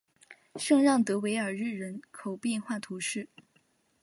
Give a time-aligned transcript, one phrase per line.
[0.55, 3.29] 圣让德韦尔日人口变化图示